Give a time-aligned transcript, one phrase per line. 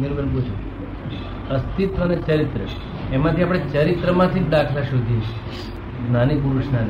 [0.00, 0.52] મીરુબેન પૂછો.
[1.54, 2.60] અસ્તિત્વ અને ચરિત્ર.
[3.12, 5.20] એમાંથી આપણે ચરિત્રમાંથી જ દાખલા શોધીએ
[6.12, 6.80] નાની પુરુષના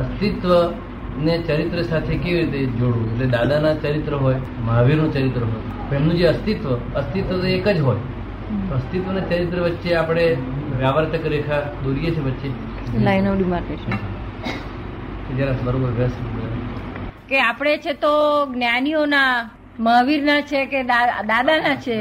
[0.00, 0.72] અસ્તિત્વ
[1.18, 3.12] ને ચરિત્ર સાથે કેવી રીતે જોડવું?
[3.12, 4.36] એટલે દાદાના ચરિત્ર હોય
[4.66, 5.96] મહાવીરનું ચરિત્ર હોય.
[5.96, 7.98] એમનું જે અસ્તિત્વ અસ્તિત્વ તો એક જ હોય.
[8.74, 10.36] અસ્તિત્વ અને ચરિત્ર વચ્ચે આપણે
[10.78, 12.50] વ્યાવર્તક રેખા દોરીએ છીએ વચ્ચે.
[13.04, 13.92] લાઈન ઓફ ડિમાર્કેશન
[15.36, 16.14] જરા બરોબર વ્યસ્ત
[17.28, 19.50] કે આપણે છે તો જ્ઞાનીઓના
[19.80, 21.98] મહાવીરના છે કે દાદાના છે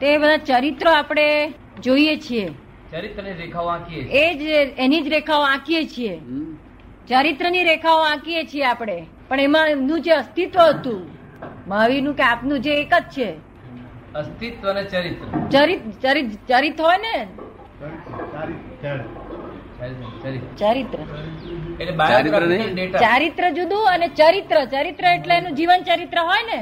[0.00, 1.26] તે બધા ચરિત્રો આપણે
[1.80, 2.46] જોઈએ છીએ.
[2.92, 4.42] ચરિત્રની રેખાઓ આંકીએ એ જ
[4.78, 6.16] એની જ રેખાઓ આંકીએ છીએ.
[7.08, 9.06] ચરિત્રની રેખાઓ આંકીએ છીએ આપણે.
[9.28, 11.00] પણ એમાં એમનું જે અસ્તિત્વ હતું
[11.66, 13.30] મહાવીરનું કે આપનું જે એક જ છે.
[14.14, 15.48] અસ્તિત્વ અને ચરિત્ર.
[15.48, 17.16] ચરિત ચરિત ચરિત હોય ને?
[20.58, 20.98] ચરિત્ર.
[21.86, 23.54] ચરિત્ર નહીં?
[23.54, 24.64] જુદું અને ચરિત્ર.
[24.64, 26.60] ચરિત્ર એટલે એનું જીવન ચરિત્ર હોય ને?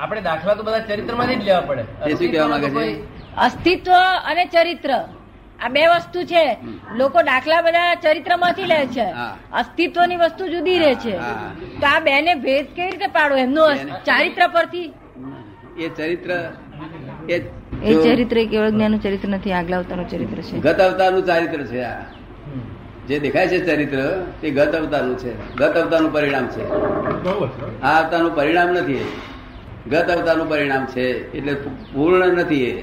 [0.00, 1.82] આપણે દાખલા તો બધા ચરિત્રમાંથી જ લેવા પડે.
[1.82, 3.36] શું કહેવા માંગે છે?
[3.36, 3.92] અસ્તિત્વ
[4.30, 4.90] અને ચરિત્ર.
[5.64, 6.44] આ બે વસ્તુ છે.
[6.96, 9.06] લોકો દાખલા બધા ચરિત્રમાંથી લે છે.
[9.52, 11.14] અસ્તિત્વની વસ્તુ જુદી રહે છે.
[11.80, 13.36] તો આ બેને ભેદ કેવી રીતે પાડો?
[13.36, 13.68] એમનું
[14.04, 14.92] ચારિત્ર પરથી?
[15.78, 16.30] એ ચરિત્ર
[17.84, 20.56] એ ચરિત્ર કેવળ જ્ઞાનનું ચરિત્ર નથી આગલા અવતારનું ચરિત્ર છે.
[20.58, 21.96] ગત અવતારનું ચારિત્ર છે આ.
[23.08, 25.56] જે દેખાય છે ચરિત્ર તે ગત અવતારનું છે.
[25.56, 26.68] ગત અવતારનું પરિણામ છે.
[27.80, 29.04] આ અવતારનું પરિણામ નથી એ.
[29.90, 31.54] ગત અવતારનું પરિણામ છે એટલે
[31.92, 32.82] પૂર્ણ નથી એ.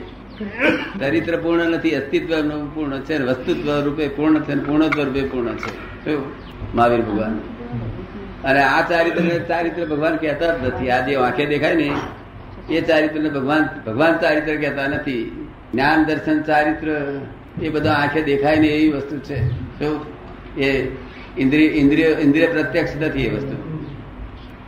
[1.00, 6.17] ચરિત્ર પૂર્ણ નથી અસ્તિત્વ પૂર્ણ છે વસ્તુત્વ રૂપે પૂર્ણ છે પૂર્ણત્વ રૂપે પૂર્ણ છે.
[6.75, 7.39] મહાવીર ભગવાન.
[8.44, 10.89] અને આ ચારિત્ર ચારિત્ર ભગવાન કહેતા જ નથી.
[10.89, 11.94] આ જે આંખે દેખાય ને
[12.69, 15.47] એ ચારિત્ર ભગવાન ભગવાન ચારિત્ર કહેતા નથી.
[15.73, 17.19] જ્ઞાન દર્શન ચારિત્ર
[17.61, 19.47] એ બધા આંખે દેખાય ને એવી વસ્તુ છે.
[19.50, 20.05] શું?
[20.59, 20.88] એ
[21.38, 23.86] ઇન્દ્રિય ઇન્દ્રિય ઇન્દ્રિય પ્રત્યક્ષ નથી એ વસ્તુ.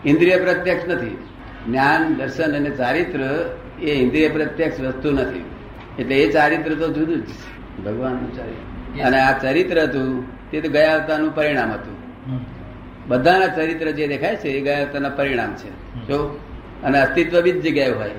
[0.05, 1.17] ઇન્દ્રિય પ્રત્યક્ષ નથી.
[1.67, 3.49] જ્ઞાન દર્શન અને ચારિત્ર
[3.81, 5.45] એ ઇન્દ્રિય પ્રત્યક્ષ વસ્તુ નથી.
[5.99, 7.53] એટલે એ ચારિત્ર તો જુદું જ છે.
[7.83, 11.95] ભગવાનનું ચારિત્ર અને આ ચરિત્ર હતું તે તો ગયા અવતારનું પરિણામ હતું.
[13.07, 15.69] બધાના ચરિત્ર જે દેખાય છે એ ગયા અવતારના પરિણામ છે.
[16.07, 16.39] જો?
[16.83, 18.11] અને અસ્તિત્વ બી જ જગ્યાએ હોય.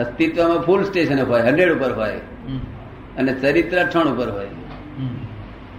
[0.00, 2.10] અસ્તિત્વમાં ફૂલ સ્ટેશન હોય હંડ્રેડ ઉપર હોય.
[3.18, 4.46] અને ચરિત્ર અઠાણું ઉપર હોય.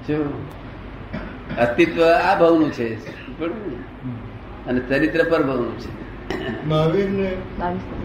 [0.07, 0.51] શું?
[1.57, 2.95] અસ્તિત્વ આ ભાવનું છે.
[4.65, 5.89] અને ચરિત્ર પર ભાવનું છે.
[6.65, 7.31] મહાવીરને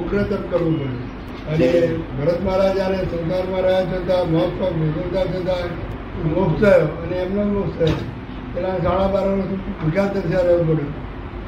[0.02, 1.66] ઉગ્રતપ કરવું પડે.
[1.66, 5.54] અને ભરત મહારાજાને સંસારમાં રહ્યા છતાં મોક્ષ પર ભોગવતા
[6.24, 7.96] મોક્ષ થયો અને એમનો મોક્ષ થયો.
[8.54, 9.28] પેલા સાડા બાર
[10.46, 11.06] રહેવું પડ્યું.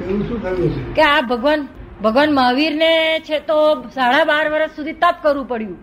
[0.08, 1.68] એવું શું થયું છે કે આ ભગવાન
[2.04, 5.78] ભગવાન મહાવીરને છે તો સાડા બાર વર્ષ સુધી તપ કરવું પડ્યું.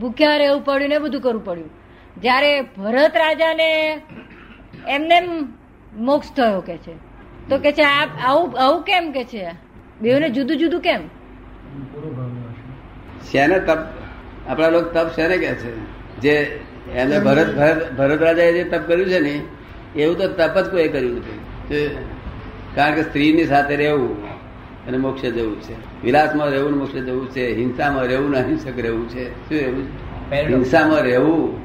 [0.00, 1.70] ભૂખ્યા રહેવું પડ્યું ને બધું કરવું પડ્યું.
[2.20, 4.00] જ્યારે ભરત રાજાને
[4.88, 5.48] એમને એમ
[5.96, 6.94] મોક્ષ થયો કે છે.
[7.48, 9.50] તો કે છે આવું આવું કેમ કે છે?
[10.00, 11.08] બેઉને જુદું જુદું કેમ.
[13.32, 13.78] શેને તપ?
[14.48, 15.76] આપણા લોકો તપ શેને કે છે?
[16.20, 16.60] જે
[16.94, 19.42] એને ભરત ભરત ભરત રાજાએ જે તપ કર્યું છે ને,
[19.96, 21.40] એવું તો તપ જ કોઈ કર્યું નથી.
[22.74, 24.31] કારણ કે સ્ત્રીની સાથે રહેવું
[24.88, 26.02] અને મોક્ષે જવું છે.
[26.02, 27.56] વિલાસમાં રહેવું મોક્ષે જવું છે.
[27.56, 29.28] હિંસામાં રહેવું અહિંસક રહેવું છે.
[29.30, 29.86] શું રહેવું
[30.32, 31.62] હિંસામાં રહેવું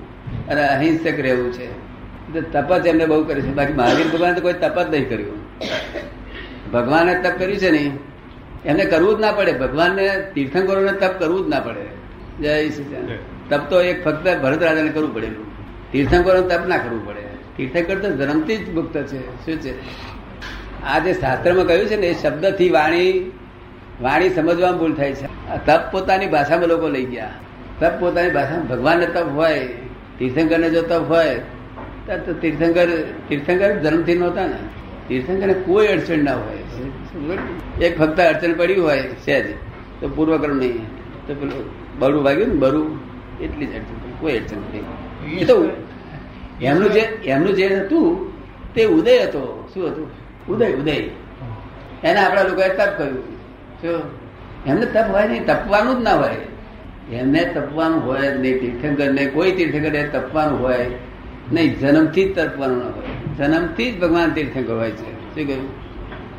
[0.47, 1.87] અને અહિંસક રહેવું છે.
[2.41, 3.53] તપ જ એમને બહુ કરે છે.
[3.53, 5.39] બાકી મહાવીર ભગવાન તો કોઈ તપ જ નહીં કર્યું.
[6.71, 7.99] ભગવાને તપ કર્યું છે નહીં.
[8.65, 9.53] એમને કરવું જ ના પડે.
[9.53, 11.85] ભગવાનને તીર્થંકરોને તપ કરવું જ ના પડે.
[12.41, 12.69] જય.
[13.49, 15.45] તપ તો એક ફક્ત ભરત રાજાને કરવું પડેલું.
[15.91, 17.37] તીર્થંકરોને તપ ના કરવું પડે.
[17.57, 19.45] તીર્થંકર તો જન્મથી જ મુક્ત છે.
[19.45, 20.16] શું છે?
[20.87, 23.31] આ જે શાસ્ત્રમાં કહ્યું છે ને એ શબ્દથી વાણી
[24.01, 25.27] વાણી સમજવામાં ભૂલ થાય છે.
[25.65, 27.31] તપ પોતાની ભાષામાં લોકો લઈ ગયા.
[27.79, 29.67] તપ પોતાની ભાષામાં ભગવાનને તપ હોય
[30.19, 31.35] તીર્થંકરને જો તપ હોય
[32.25, 32.87] તો તીર્થંકર
[33.29, 34.59] તીર્થંકર જન્મથી નહોતા ને.
[35.07, 36.61] તીર્થંકરને કોઈ અડચણ ના હોય.
[37.85, 39.45] એક ફક્ત અડચણ પડી હોય સહેજ
[39.99, 40.85] તો પૂર્વક્રમ નહીં.
[41.27, 41.65] તો પેલું
[41.99, 42.87] બરું વાગ્યું ને બરું.
[43.41, 45.39] એટલી જ અડચણ કોઈ અડચણ નહીં.
[45.39, 45.55] એ તો
[46.61, 48.31] એમનું જે એમનું જે હતું
[48.73, 49.43] તે ઉદય હતો.
[49.73, 50.26] શું હતું?
[50.49, 50.91] ઉદય ઉદય.
[52.03, 53.23] એને આપણા લોકોએ તપ કર્યું.
[53.81, 54.01] જો
[54.65, 56.35] એમને તપ હોય નહીં, તપવાનું જ ના હોય.
[57.15, 60.89] એમને તપવાનું હોય નહીં, તીર્થંકર ને કોઈ તીર્થંકર તપવાનું હોય
[61.51, 63.05] નહીં, જન્મથી જ તપવાનું ના હોય.
[63.37, 65.11] જન્મથી જ ભગવાન તીર્થંકર હોય છે.
[65.11, 65.69] શું કહ્યું?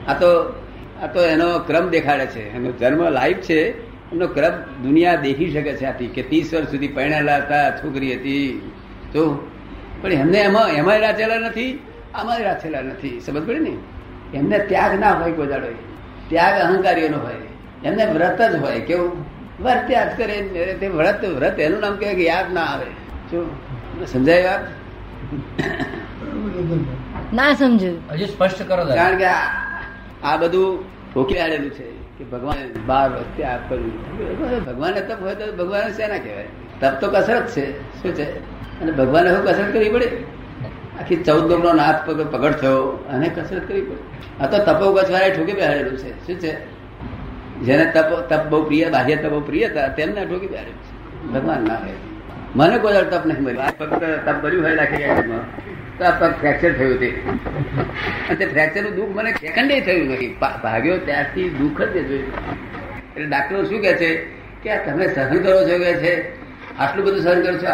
[0.09, 0.55] આ તો
[1.03, 2.55] આ તો એનો ક્રમ દેખાડે છે.
[2.55, 3.89] એનો જન્મ લાઈફ છે.
[4.13, 8.71] એનો ક્રમ દુનિયા દેખી શકે છે આથી કે ત્રીસ વર્ષ સુધી પરણેલા હતા, છોકરી હતી.
[9.13, 9.49] તો
[10.03, 11.79] પણ એમને એમાં, એમાંય રાચેલા નથી,
[12.15, 13.21] આમાંય રાચેલા નથી.
[13.21, 13.73] સમજ પડે ને?
[14.35, 15.67] એમને ત્યાગ ના હોય કોઈ દાડો
[16.29, 17.35] ત્યાગ અહંકારીઓનો હોય.
[17.85, 18.81] એમને વ્રત જ હોય.
[18.81, 19.25] કેવું?
[19.61, 22.87] વ્રત ત્યાગ કરે તે વ્રત વ્રત એનું નામ કહેવાય કે યાદ ના આવે.
[23.31, 23.51] શું?
[24.07, 24.61] સમજાય વાત?
[27.35, 29.53] ના સમજુ હજુ સ્પષ્ટ કરો કારણ કે આ-
[30.23, 30.85] આ બધું
[31.15, 34.65] ઠોકી આડેલું છે કે ભગવાન બાર વખતે આપ કર્યું.
[34.65, 36.45] ભગવાને તપ હોય તો ભગવાન શેના કહેવાય?
[36.81, 37.81] તપ તો કસરત છે.
[38.03, 38.39] શું છે?
[38.81, 40.38] અને ભગવાને શું કસરત કરવી પડે?
[40.99, 42.83] આખી ચૌદ ગમનો નાથ પગ પગડ થયો.
[43.13, 46.27] અને કસરત કરવી પડે આ તો તપો ગછવારે ઠોકી બેહાડેલું છે.
[46.27, 46.57] શું છે?
[47.61, 51.33] જેને તપ તપ બહુ પ્રિય, બાહ્ય તપ પ્રિય હતા, તેમને ઠોકી બેહાડેલું છે.
[51.33, 51.91] ભગવાન ના હોય
[52.57, 53.67] મને કોઈ તપ નહીં મળ્યું.
[53.79, 55.23] ફક્ત તપ કર્યું હોય લાખી ગયા
[55.99, 57.09] તો આ પગ ફ્રેક્ચર થયું તે.
[58.29, 62.33] અને તે ફ્રેક્ચરનું દુઃખ મને સેકન્ડે થયું નથી ભાગ્યો ત્યારથી દુઃખ જ જોયું.
[63.17, 64.17] એટલે ડાક્ટરો શું કે છે?
[64.63, 66.38] કે આ તમે સહન કરો છો કે છે?
[66.79, 67.67] આટલું બધું સહન કરો છો.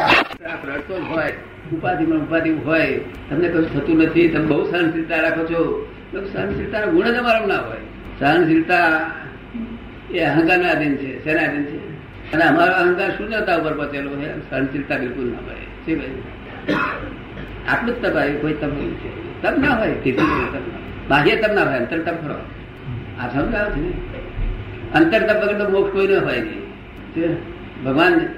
[0.72, 1.32] રડતો હોય,
[1.72, 5.90] ઉપાધિમાં ઉપાધિ હોય, તમને કશું થતું નથી, તમે બહુ સહનશીલતા રાખો છો.
[6.32, 7.76] સહનશીલતા ગુણ જ અમારા ના હોય.
[8.20, 9.10] સહનશીલતા
[10.10, 11.24] એ અહંકારના આધીન છે.
[11.24, 11.94] શેના આધીન છે?
[12.32, 14.50] અને અમારો અહંકાર શૂન્યતા ઉપર પચેલો છે.
[14.50, 15.94] સહનશીલતા બિલકુલ ના હોય.
[15.94, 16.22] ભાઈ.
[17.68, 19.42] આટલું જ તપ આવ્યું, કોઈ નહીં છે?
[19.42, 20.58] તપ ના હોય ના
[21.08, 22.34] બાહ્ય તપ ના હોય, અંતર તપ ખરો.
[23.20, 23.92] આ સમજાવ છે ને?
[24.94, 26.64] અંતર તપ વગર તો મોક્ષ કોઈ ન હોય નહીં.
[27.84, 28.28] ભગવાન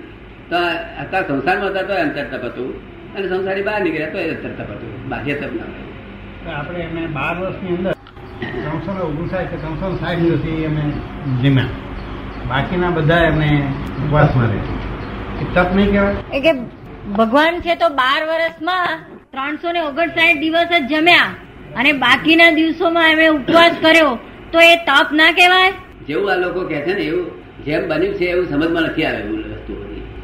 [0.51, 0.59] તો
[1.03, 2.71] હતા સંસારમાં હતા તો અંતર તપ હતું
[3.17, 5.69] અને સંસારી બહાર નીકળ્યા તો અંતર તપ હતું બાહ્ય તપ ના
[6.59, 7.95] આપણે એમને બાર વર્ષની અંદર
[8.63, 10.85] ત્રણસો ને ઓગણસાઠ કે ત્રણસો સાઠ દિવસ અમે
[11.43, 11.71] જીમ્યા.
[12.51, 13.49] બાકીના બધા એમને
[14.05, 14.61] ઉપવાસમાં રહે
[15.55, 16.41] તપ નહીં કહેવાય?
[16.45, 16.53] કે
[17.19, 18.93] ભગવાન છે તો બાર વર્ષમાં
[19.33, 21.31] ત્રણસો ને ઓગણસાઠ દિવસ જ જમ્યા.
[21.79, 24.13] અને બાકીના દિવસોમાં એમણે ઉપવાસ કર્યો.
[24.53, 25.73] તો એ તપ ના કહેવાય?
[26.09, 27.27] જેવું આ લોકો કહે છે ને એવું
[27.67, 30.23] જેમ બન્યું છે એવું સમજમાં નથી આવે એવું વસ્તુ બધી સમજે ને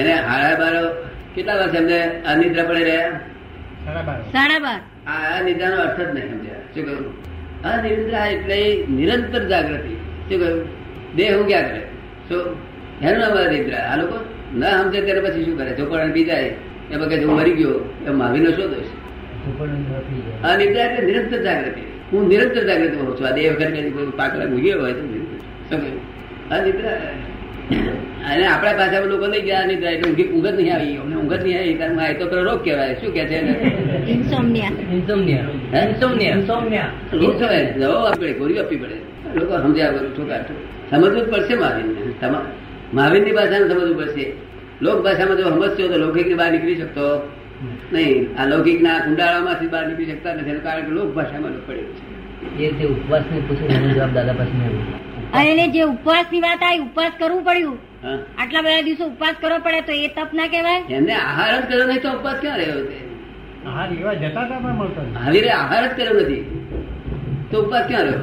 [0.00, 0.74] એને હાડા બાર
[1.34, 1.98] કેટલા વર્ષ એમને
[2.32, 3.12] અનિદ્રા પડે રહ્યા?
[4.32, 6.62] સાડા બાર આ નિદ્રા નો અર્થ જ નહીં સમજ્યા.
[6.74, 7.06] શું કહ્યું?
[7.64, 8.58] અનિદ્રા એટલે
[8.98, 9.94] નિરંતર જાગૃતિ.
[10.28, 10.60] શું કહ્યું?
[11.16, 11.82] દેહ ઊંઘ્યા કરે
[12.28, 12.42] શું
[13.02, 13.84] એનું નામ અનિદ્રા.
[13.90, 14.16] આ લોકો
[14.58, 15.70] ન સમજે ત્યારે પછી શું કરે?
[15.78, 16.50] ચોપડ પી જાય
[16.90, 17.74] એ વખતે હું મરી ગયો
[18.06, 18.90] એ મહાવીરનો શું દોષ?
[20.52, 21.82] અનિદ્રા એટલે નિરંતર જાગૃતિ.
[22.12, 23.26] હું નિરંતર જાગૃતિ હોઉં છું.
[23.26, 25.38] આ દેહ વખત પાકલા ઊંઘ્યો હોય તો નિરંતર.
[25.68, 26.00] શું કહ્યું?
[26.50, 26.96] અનિદ્રા
[28.30, 30.96] અને આપણા પાછા લોકો લઈ ગયા નહીં એટલે ઊંઘી ઊંઘ જ નહીં આવી.
[31.02, 31.76] અમને ઊંઘ જ નહીં આવી.
[31.80, 32.94] કારણ આ તો પેલો રોગ કહેવાય.
[33.00, 33.38] શું કે છે?
[34.14, 36.90] ઇન્સોમનિયા ઇન્સોમનિયા ઇન્સોમનિયા
[37.22, 38.96] રોગ કહેવાય દવાઓ આપવી પડે ગોળી આપવી પડે.
[39.38, 40.42] લોકો સમજ્યા કરું છોકરા
[40.90, 42.14] સમજવું જ પડશે મહાવીરને.
[42.20, 42.44] તમા
[42.96, 44.24] મહાવીરની ભાષાને સમજવું પડશે.
[44.86, 47.04] લોક ભાષામાં જો સમજશો તો લૌકિકની બહાર નીકળી શકતો
[47.92, 50.50] નહીં આ લૌકિકના કુંડાળામાંથી બહાર નીકળી શકતા નથી.
[50.54, 52.64] એનું કારણ કે લોક ભાષામાં પડેલું છે.
[52.64, 53.40] એ તે ઉપવાસની
[53.76, 55.08] એનો જવાબ દાદા પાસે નહીં
[55.38, 57.78] અને એને જે ઉપવાસની વાત આવી ઉપવાસ કરવું પડ્યું.
[58.40, 60.82] આટલા બધા દિવસો ઉપવાસ કરવો પડે તો એ તપ ના કહેવાય?
[60.98, 62.80] એમને આહાર જ કર્યો નહીં તો ઉપવાસ ક્યાં રહ્યો
[63.70, 65.16] આહાર એવા જતા હતા પણ મળતો નહીં.
[65.24, 66.42] હાવીરે આહાર જ કર્યો નથી.
[67.50, 68.22] તો ઉપવાસ ક્યાં રહ્યો?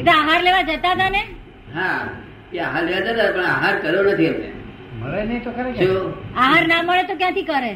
[0.00, 1.22] એ તો આહાર લેવા જતા હતા ને?
[1.76, 2.00] હા
[2.52, 4.48] એ આહાર લેવા જતા પણ આહાર કર્યો નથી એમને.
[5.00, 5.70] મળે નહીં તો કરે
[6.36, 7.72] આહાર ના મળે તો ક્યાંથી કરે?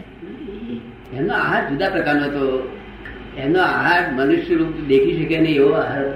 [1.18, 2.44] એનો આહાર જુદા પ્રકારનો હતો.
[3.44, 6.06] એનો આહાર મનુષ્ય રૂપ દેખી શકે નહીં એવો આહાર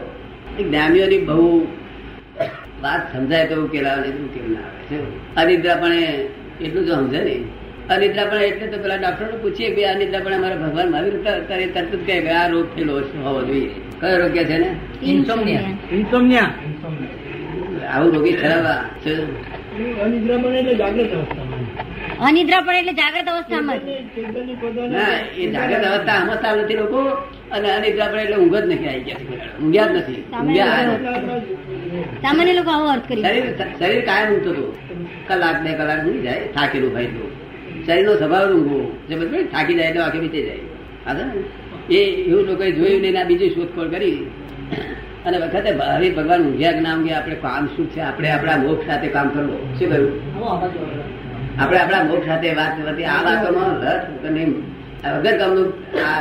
[0.58, 1.44] એ જ્ઞાનીઓની બહુ
[2.82, 4.96] વાત સમજાય તો ઉકેલ આવે નહીં ઉકેલ ના આવે છે
[5.36, 5.94] અનિદ્રા પણ
[6.60, 7.36] એટલું જો સમજે ને.
[7.88, 11.92] અનિદ્રા પણ એટલે તો પેલા ડોક્ટર પૂછીએ કે અનિદ્રા પણ અમારા ભગવાન મહાવીર ત્યારે તરત
[11.92, 12.94] જ કહે કે આ રોગ થયેલો
[13.24, 13.70] હોવો જોઈએ.
[14.00, 14.70] કયો રોગ કે છે ને
[15.02, 15.72] ઇન્સોમનિયા.
[15.92, 16.50] ઇન્સોમનિયા.
[17.92, 18.66] આવું રોગી ખરાબ
[19.02, 19.12] છે?
[20.04, 21.64] અનિદ્રા પણ એટલે જાગૃત અવસ્થામાં.
[22.20, 23.80] અનિદ્રા પણ એટલે જાગ્રત અવસ્થામાં
[24.92, 27.00] ના એ જાગ્રત અવસ્થા સમજતા નથી લોકો.
[27.54, 29.22] અને અનિદ્રા પડે એટલે ઊંઘ જ નથી આવી ગયા
[29.62, 30.20] ઊંઘ્યા જ નથી.
[32.22, 33.44] સામાન્ય લોકો આવો અર્થ કરી શરીર
[33.80, 34.66] શરીર કાયમ ઊંઘતો હતો.
[35.28, 37.24] કલાક બે કલાક ઊંઘી જાય થાકેલું હોય તો.
[37.86, 38.80] શરીરનો સ્વભાવ ઊંઘવો.
[39.08, 40.64] જે બધું થાકી જાય એટલે આખે બીતે જાય.
[41.06, 41.24] હા
[41.96, 42.00] એ
[42.30, 44.18] એવું લોકોએ જોયું ને આ બીજી શોધખોળ કરી.
[45.26, 48.00] અને વખતે હરે ભગવાન ઊંઘ્યા કે ના ઊંઘ્યા આપણે કામ શું છે?
[48.08, 49.60] આપણે આપણા મોક્ષ સાથે કામ કરવું.
[49.78, 50.12] શું કહ્યું
[51.60, 54.02] આપણે આપણા મોક્ષ સાથે વાત કરવાથી આ વાતોમાં રસ
[55.14, 55.68] વગર કામનું
[56.08, 56.20] આ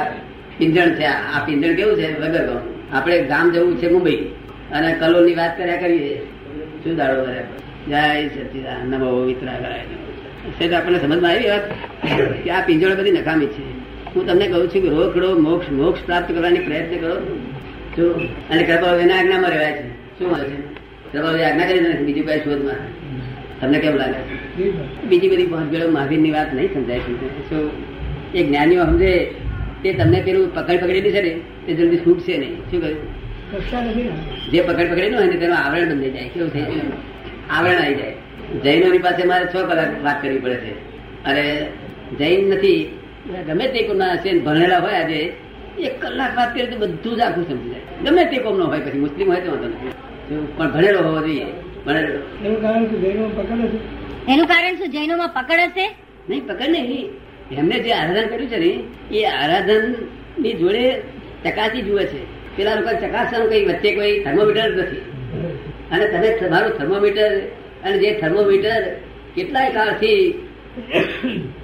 [0.57, 1.03] પિંજણ છે.
[1.03, 2.19] આ પિંજણ કેવું છે?
[2.19, 4.15] વગર કામનું આપણે ગામ જવું છે મુંબઈ.
[4.71, 6.17] અને કલોલની વાત કર્યા કરીએ
[6.83, 7.43] શું દાડો કર્યા
[7.89, 9.79] જય સચિદાન નમો વિતરા કરાય
[10.61, 11.71] છે આપણને સમજમાં આવી વાત?
[12.43, 13.63] કે આ પિંજણ બધી નકામી છે.
[14.15, 17.15] હું તમને કહું છું કે રોકડો મોક્ષ મોક્ષ પ્રાપ્ત કરવાની પ્રયત્ન કરો.
[17.97, 18.09] જો
[18.49, 20.19] અને કૃપા વિના આજ્ઞામાં રહેવાય છે.
[20.19, 20.61] શું મળે છે?
[21.13, 22.75] કૃપા આજ્ઞા કરી નથી બીજી કઈ શોધમાં.
[23.61, 24.63] તમને કેમ લાગે?
[25.07, 26.99] બીજી બધી પહોંચગળો મહાવીરની વાત નહીં સમજાય.
[26.99, 27.71] છે શું?
[28.33, 29.35] એ જ્ઞાનીઓ સમજે
[29.85, 31.31] તે તમને પેલું પકડ પકડેલી છે ને
[31.65, 32.57] તે જલ્દી છૂટશે નહીં.
[32.71, 33.07] શું કહ્યું?
[33.51, 34.11] કક્ષા નથી ને.
[34.51, 36.29] જે પકડ પકડેલું હોય ને તેનું આવરણ બંધાઈ જાય.
[36.29, 36.81] કેવું થઈ જાય
[37.49, 38.13] આવરણ આવી જાય.
[38.63, 40.73] જૈનોની પાસે મારે છ કલાક વાત કરવી પડે છે.
[41.25, 41.67] અરે
[42.19, 42.99] જૈન નથી.
[43.47, 45.33] ગમે તે કોમના હશે ને ભણેલા હોય આજે
[45.79, 47.81] એક કલાક વાત કરીએ તો બધું જ આખું સમજી જાય.
[48.03, 49.91] ગમે તે કોમનો હોય પછી મુસ્લિમ હોય તો વાંધો નથી.
[50.57, 51.45] પણ ભણેલો હોવો જોઈએ.
[51.85, 52.19] ભણેલો.
[52.45, 53.01] એનું કારણ શું?
[53.01, 54.89] જૈનો પકડે છે એનું કારણ શું?
[54.89, 55.85] જૈનોમાં પકડ હશે?
[56.29, 57.09] નહીં પકડ નહીં.
[57.51, 58.83] એમને જે આરાધન કર્યું છે ને,
[59.17, 61.01] એ આરાધનની જોડે
[61.43, 62.35] ચકાસી જુએ છે.
[62.57, 65.01] પેલા લોકો ચકાસવાનું કઈ વચ્ચે કોઈ થર્મોમીટર નથી.
[65.91, 67.39] અને તમે તમારું થર્મોમીટર
[67.83, 68.83] અને જે થર્મોમીટર
[69.35, 70.31] કેટલાય કાળથી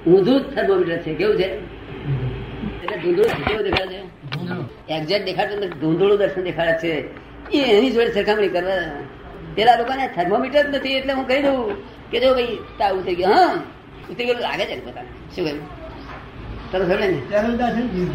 [0.06, 1.14] ઊંધું જ થર્મોમીટર છે.
[1.14, 1.44] કેવું છે?
[1.44, 4.94] એટલે ધૂંધળું કેવું દેખાડે છે?
[4.94, 7.22] એક્ઝેક્ટ દેખાડતું ધૂંધળું દર્શન દેખાડે છે.
[7.56, 8.72] એ એની જોડે સરખામણી કરવા.
[9.54, 11.74] પેલા લોકોને થર્મોમીટર નથી એટલે હું કહી દઉં
[12.10, 13.28] કે જો ભાઈ તાવ થઈ ગયો.
[13.28, 13.62] હા.
[14.12, 15.82] ઉતરી ગયેલું લાગે છે પોતાને શું કહ્યું?
[16.72, 18.06] તરત સમજે ને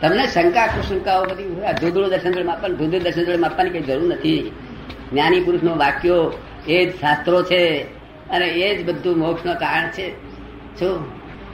[0.00, 4.14] તમને શંકા કુશંકાઓ બધી આ ધૂંધળું દર્શન જોડે માપવાનું ધૂંધળું દર્શન જોડે માપવાની કઈ જરૂર
[4.14, 4.52] નથી.
[5.12, 7.82] જ્ઞાની પુરુષનો વાક્યો એ જ શાસ્ત્રો છે
[8.30, 10.10] અને એ જ બધું મોક્ષનો કારણ છે.
[10.78, 11.04] શું?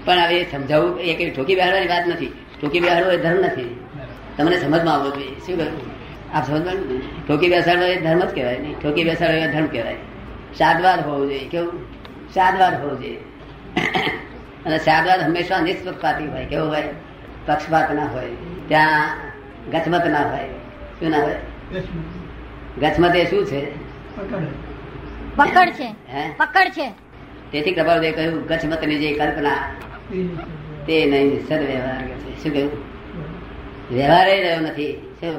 [0.04, 2.26] પણ હવે સમજાવવું એ કઈ ઠોકી બેહાડવાની વાત નથી.
[2.62, 3.80] ઠોકી બેહાડવો એ ધર્મ નથી.
[4.36, 5.28] તમને સમજમાં આવવો જોઈએ.
[5.28, 6.02] શું કહ્યું?
[6.34, 7.28] આપ સમજવાનું?
[7.28, 9.94] ઠોકી બેસાડવો એ ધર્મ જ કહેવાય નહીં ઠોકી બેસાડવો એ ધર્મ કહેવાય.
[10.58, 11.48] સાદવાર હોવું જોઈએ.
[11.48, 11.84] કેવું?
[12.34, 13.20] સાદવાર હોવું જોઈએ.
[14.66, 16.82] અને સાદવાર હંમેશા નિષ્પક્ષપાતી હોય કેવું હોય
[17.46, 18.30] પક્ષપાત ના હોય
[18.68, 19.08] ત્યાં
[19.70, 20.48] ગચમત ના હોય.
[21.00, 21.34] શું ના હોય?
[22.80, 23.60] ગચમત એ શું છે?
[25.36, 25.88] પકડ છે.
[26.38, 26.88] પકડ છે.
[27.52, 29.60] તેથી કૃપાળુદેવે કહ્યું ગચમતની જે કલ્પના
[30.86, 32.02] તે નહીં સદવ્યવહાર
[32.42, 32.72] શું કહ્યું?
[33.92, 34.92] વ્યવહાર રહ્યો નથી.
[35.20, 35.36] શું?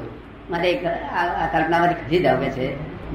[0.50, 2.66] માટે આ કલ્પનામાંથી ખસી જાવ કે છે.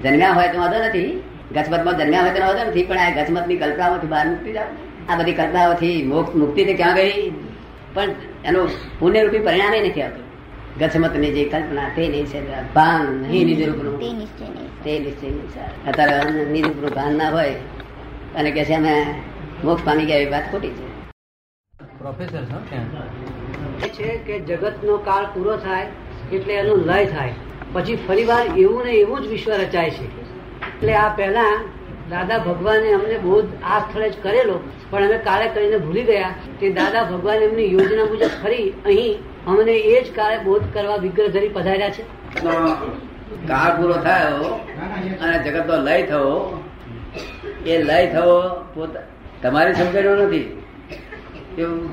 [0.04, 1.24] જન્મ્યા હોય તો વાંધો નથી.
[1.56, 4.68] ગચમતમાં જન્મ્યા હોય તો વાંધો નથી પણ આ ગચમતની કલ્પનામાંથી બહાર મૂકી જાવ
[5.10, 7.30] આ બધી કલ્પનાઓથી મોક્ષ મુક્તિ તો ક્યાં ગઈ?
[7.94, 8.10] પણ
[8.46, 10.26] એનું પુણ્યરૂપી પરિણામ એ નથી આવતું.
[10.80, 12.74] ગચમતની જે કલ્પના તે નહીં છે.
[12.74, 14.84] ભાન નહીં નિજ રૂપનું તે નિશ્ચય નહીં.
[14.84, 17.56] તે નિશ્ચય નહીં અત્યારે નિજ રૂપનું ભાન ના હોય
[18.36, 18.94] અને કે છે અમે
[19.64, 20.88] મોક્ષ પામી ગયા એવી વાત ખોટી છે.
[22.00, 22.44] પ્રોફેસર
[23.86, 25.88] એ છે કે જગતનો કાળ પૂરો થાય
[26.34, 27.34] એટલે એનું લય થાય.
[27.74, 30.08] પછી ફરીવાર એવું ને એવું જ વિશ્વ રચાય છે.
[30.12, 31.52] એટલે આ પહેલા
[32.10, 36.72] દાદા ભગવાને અમને બહુ આ સ્થળે જ કરેલો પણ અમે કાલે કરીને ભૂલી ગયા કે
[36.72, 41.50] દાદા ભગવાન એમની યોજના મુજબ ફરી અહીં અમને એ જ કાળે બોધ કરવા વિગ્રહ ધરી
[41.50, 42.04] પધાર્યા છે.
[43.48, 44.50] કાળ પૂરો થયો
[45.22, 46.64] અને જગતનો લય થયો
[47.66, 48.36] એ લય થયો
[48.74, 49.06] પોતા
[49.42, 50.48] તમારી સમજણો નથી.
[51.58, 51.90] એવું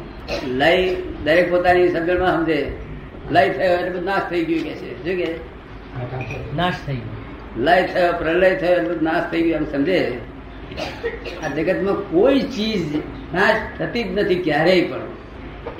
[0.59, 0.95] લય
[1.25, 2.59] દરેક પોતાની સમજણમાં સમજે.
[3.31, 4.91] લય થયો એટલે બધું નાશ થઈ ગયું કે છે.
[5.05, 5.29] શું કે?
[6.57, 7.16] નાશ થઈ ગયો.
[7.59, 10.19] લય થયો, પ્રલય થયો, એટલું નાશ થઈ ગયું એમ સમજે?
[11.45, 12.97] આ જગતમાં કોઈ ચીજ
[13.35, 15.01] નાશ થતી જ નથી ક્યારેય પણ.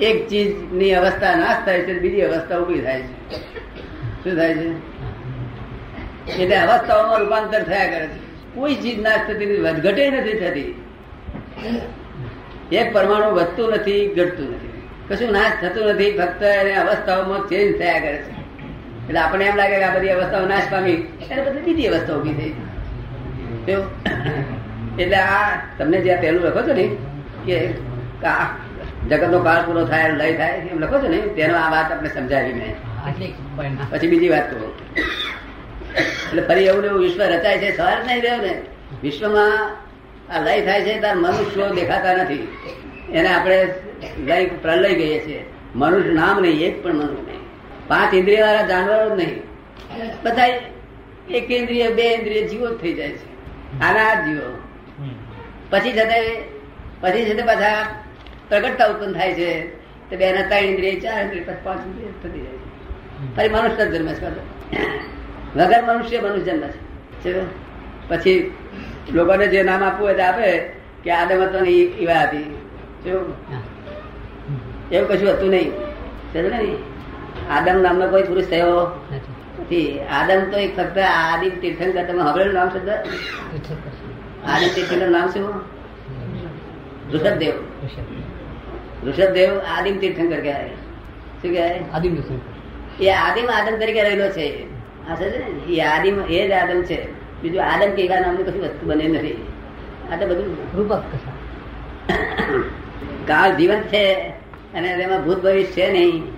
[0.01, 3.35] એક ચીજની અવસ્થા નાશ થાય છે, બીજી અવસ્થા ઊભી થાય છે.
[4.23, 4.97] શું થાય છે?
[6.33, 8.27] એટલે અવસ્થાઓમાં રૂપાંતર થયા કરે છે.
[8.55, 10.81] કોઈ ચીજ નાશ થતી નથી, વધઘટે નથી થતી.
[12.71, 14.81] એક પરમાણુ વધતું નથી, ઘટતું નથી.
[15.09, 18.46] કશું નાશ થતું નથી, ફક્ત એને અવસ્થાઓમાં ચેન્જ થયા કરે છે.
[19.07, 20.99] એટલે આપણે એમ લાગે કે આ બધી અવસ્થાઓ નાશ પામી.
[21.21, 22.53] એટલે બધી બીજી અવસ્થા ઊભી થઈ.
[25.01, 25.47] એટલે આ
[25.77, 26.85] તમને જે પહેલું લખો છો ને
[27.45, 27.57] કે
[29.09, 32.55] જગતનો કાળ પૂરો થાય લય થાય એમ લખો છો ને તેનો આ વાત આપણે સમજાવી
[32.59, 32.73] મેં
[33.91, 34.67] પછી બીજી વાત કહો.
[36.29, 38.53] એટલે ફરી એવું એવું વિશ્વ રચાય છે સવાર નહીં રહ્યો ને.
[39.03, 39.53] વિશ્વમાં
[40.33, 42.43] આ લય થાય છે તાર મનુષ્યો દેખાતા નથી.
[43.17, 43.57] એને આપણે
[44.27, 45.41] લય પ્રલય કહીએ છીએ.
[45.75, 47.36] મનુષ્ય નામ નહીં એક પણ મનુષ્ય નહીં.
[47.87, 49.41] પાંચ ઇન્દ્રિય વાળા જાનવરો જ નહીં.
[50.23, 50.45] બધા
[51.29, 53.27] એક ઇન્દ્રિય બે ઇન્દ્રિય જીવો થઈ જાય છે.
[53.79, 54.49] આના જીવો.
[55.69, 56.23] પછી છતાં
[57.01, 57.85] પછી છે તે પાછા
[58.49, 59.49] પ્રગટતા ઉત્પન્ન થાય છે.
[60.09, 62.67] તો બે ના ત્રણ ઇન્દ્રિય ચાર ઇન્દ્રિય પછી પાંચ ઇન્દ્રિય થતી જાય છે.
[63.35, 64.29] ફરી મનુષ્ય જન્મ છે
[65.55, 66.67] વગર મનુષ્ય મનુષ્ય જન્મ
[67.23, 67.31] છે.
[68.09, 68.53] પછી
[69.13, 70.51] લોકોને જે નામ આપવું હોય આપે
[71.03, 72.45] કે આદમ હતો ને ઈવા હતી?
[73.05, 73.33] એવું?
[75.07, 75.71] કશું હતું નહીં.
[76.33, 76.75] સમજ ને?
[77.49, 78.99] આદમ નામનો કોઈ પુરુષ થયો?
[79.59, 79.99] નથી.
[79.99, 82.89] આદમ તો એક ફક્ત આદિમ તીર્થંકર તમે સાંભળેલું નામ શબ્દ?
[84.45, 85.61] આદિમ તીર્થંકર નામ શું?
[87.13, 87.53] ઋષભદેવ.
[89.07, 89.59] ઋષભદેવ.
[89.59, 90.67] આદિમ તીર્થંકર કહેવાય.
[91.41, 91.83] શું કહેવાય?
[91.93, 92.17] આદિમ
[92.99, 94.63] એ આદિમ આદમ તરીકે રહેલો છે.
[95.09, 95.53] આ છે?
[95.53, 97.11] ને એ આદિમ એ જ આદમ છે.
[97.41, 99.47] બીજું આદમ કેવા નામની કશું વસ્તુ બને નથી.
[100.11, 101.03] આ તો બધું રૂપક
[103.27, 104.13] કાળ જીવંત છે
[104.73, 106.36] અને તેમાં ભૂત ભવિષ્ય છે નહીં.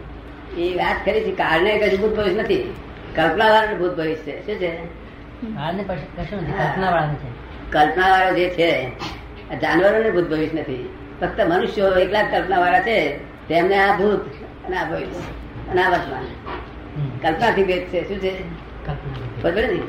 [0.57, 2.75] એ વાત કરી છે કાળને કશું ભૂત ભવિષ્ય નથી.
[3.15, 4.45] કલ્પના વાળા ભૂત ભવિષ્ય છે.
[4.45, 4.77] શું છે?
[7.71, 8.89] કલ્પના વાળો જે છે
[9.61, 10.89] જાનવરોને ભૂત ભવિષ્ય નથી.
[11.21, 13.17] ફક્ત મનુષ્યો એકલા જ કલ્પના વાળા છે.
[13.47, 14.25] તેમને આ ભૂત
[14.65, 16.23] અને આ ભવિષ્ય અને આ વર્તમાન
[17.21, 18.07] કલ્પનાથી ભેદ છે.
[18.07, 18.43] શું છે?
[19.41, 19.79] બરોબર ને?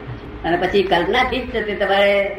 [0.44, 2.36] અને પછી કલ્પનાથી જ તે તમારે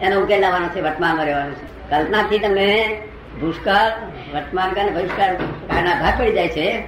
[0.00, 1.90] એનો ઉકેલ લાવવાનો છે વર્તમાનમાં રહેવાનું છે.
[1.90, 3.00] કલ્પનાથી તમને
[3.40, 3.92] ભૂતકાળ
[4.34, 6.84] વર્તમાન અને ભવિષ્યકાળ કાળના ભાગ પડી જાય છે.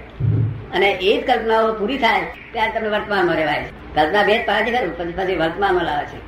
[0.76, 4.97] અને એ જ કલ્પનાઓ પૂરી થાય ત્યારે તમને વર્તમાનમાં રહેવાય કલ્પના ભેદ પાડે છે ખરું
[4.99, 6.18] પછી પછી વર્તમાનમાં લાવે છે.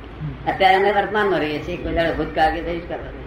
[0.51, 3.18] અત્યારે અમે વર્તમાનમાં રહીએ છીએ કોઈ દાડો ભૂતકાળ કે ભવિષ્યકાળ